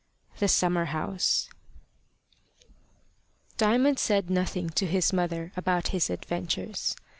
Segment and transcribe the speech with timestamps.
[0.39, 1.47] THE SUMMER HOUSE
[3.57, 6.95] DIAMOND said nothing to his mother about his adventures.